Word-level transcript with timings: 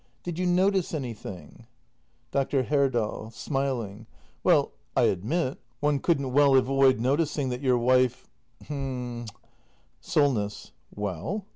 Did 0.23 0.39
you 0.39 0.47
notice 0.47 0.95
anything? 0.95 1.67
Dr. 2.31 2.63
Herdal. 2.63 3.29
[Smiling.] 3.29 4.07
Well, 4.43 4.71
I 4.97 5.03
admit— 5.03 5.59
one 5.79 5.99
couldn't 5.99 6.33
well 6.33 6.55
avoid 6.55 6.99
noticing 6.99 7.49
that 7.49 7.61
your 7.61 7.77
wife— 7.77 8.27
h'm 8.63 9.27
SOLNESS. 9.99 10.71
Well? 10.95 11.45